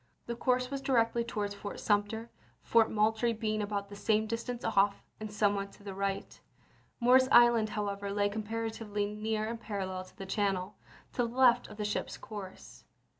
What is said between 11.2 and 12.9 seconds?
the left of the ship's course.